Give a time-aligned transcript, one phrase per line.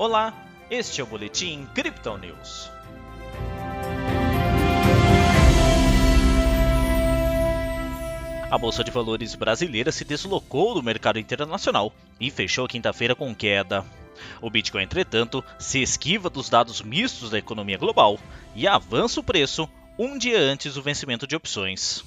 [0.00, 0.32] Olá,
[0.70, 2.70] este é o Boletim Crypto News.
[8.50, 13.84] A Bolsa de Valores brasileira se deslocou do mercado internacional e fechou quinta-feira com queda.
[14.40, 18.18] O Bitcoin, entretanto, se esquiva dos dados mistos da economia global
[18.56, 22.02] e avança o preço um dia antes do vencimento de opções.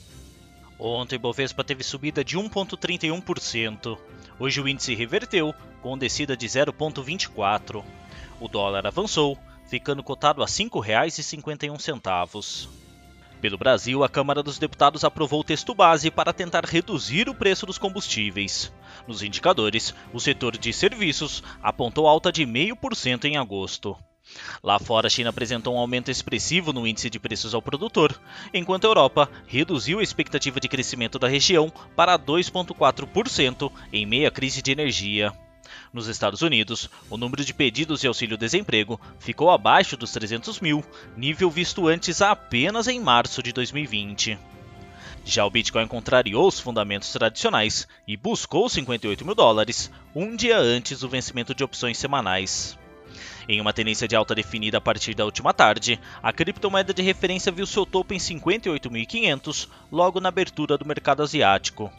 [0.86, 3.98] Ontem, Bovespa teve subida de 1,31%.
[4.38, 7.82] Hoje o índice reverteu, com descida de 0,24%.
[8.38, 12.68] O dólar avançou, ficando cotado a R$ 5,51.
[13.40, 17.66] Pelo Brasil, a Câmara dos Deputados aprovou o texto base para tentar reduzir o preço
[17.66, 18.70] dos combustíveis.
[19.08, 23.96] Nos indicadores, o setor de serviços apontou alta de 0,5% em agosto.
[24.64, 28.20] Lá fora, a China apresentou um aumento expressivo no índice de preços ao produtor,
[28.54, 34.32] enquanto a Europa reduziu a expectativa de crescimento da região para 2,4% em meio à
[34.32, 35.34] crise de energia.
[35.92, 40.84] Nos Estados Unidos, o número de pedidos de auxílio-desemprego ficou abaixo dos 300 mil,
[41.16, 44.38] nível visto antes apenas em março de 2020.
[45.26, 51.00] Já o Bitcoin contrariou os fundamentos tradicionais e buscou 58 mil dólares, um dia antes
[51.00, 52.78] do vencimento de opções semanais.
[53.48, 57.52] Em uma tendência de alta definida a partir da última tarde, a criptomoeda de referência
[57.52, 61.92] viu seu topo em 58.500 logo na abertura do mercado asiático.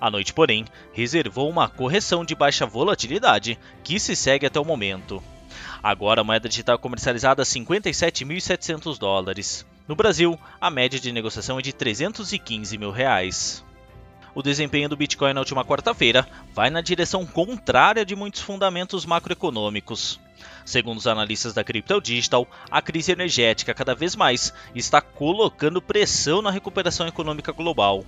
[0.00, 5.22] A noite, porém, reservou uma correção de baixa volatilidade, que se segue até o momento.
[5.82, 9.66] Agora a moeda digital é comercializada a 57.700 dólares.
[9.88, 13.64] No Brasil, a média de negociação é de 315 mil reais
[14.34, 20.20] o desempenho do Bitcoin na última quarta-feira vai na direção contrária de muitos fundamentos macroeconômicos.
[20.64, 26.40] Segundo os analistas da Crypto Digital, a crise energética cada vez mais está colocando pressão
[26.40, 28.04] na recuperação econômica global.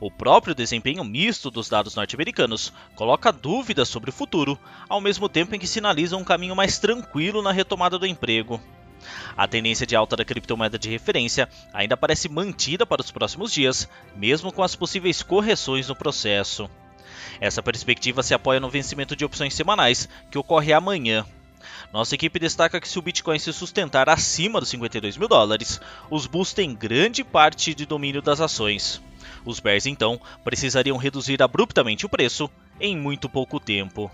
[0.00, 5.54] O próprio desempenho misto dos dados norte-americanos coloca dúvidas sobre o futuro, ao mesmo tempo
[5.54, 8.60] em que sinaliza um caminho mais tranquilo na retomada do emprego.
[9.36, 13.88] A tendência de alta da criptomoeda de referência ainda parece mantida para os próximos dias,
[14.14, 16.68] mesmo com as possíveis correções no processo.
[17.40, 21.26] Essa perspectiva se apoia no vencimento de opções semanais, que ocorre amanhã.
[21.92, 25.78] Nossa equipe destaca que se o Bitcoin se sustentar acima dos 52 mil dólares,
[26.10, 29.02] os bulls têm grande parte de domínio das ações.
[29.44, 34.10] Os bears, então, precisariam reduzir abruptamente o preço em muito pouco tempo.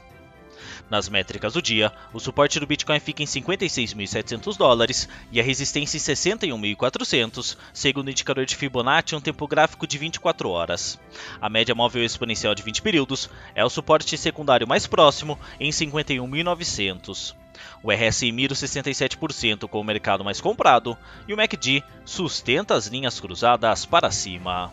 [0.91, 5.96] Nas métricas do dia, o suporte do Bitcoin fica em 56.700 dólares e a resistência
[5.96, 10.98] em 61.400, segundo o indicador de Fibonacci um tempo gráfico de 24 horas.
[11.41, 17.34] A média móvel exponencial de 20 períodos é o suporte secundário mais próximo em 51.900.
[17.82, 23.20] O RSI mira 67% com o mercado mais comprado e o MACD sustenta as linhas
[23.20, 24.72] cruzadas para cima.